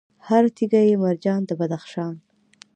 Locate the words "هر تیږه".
0.27-0.81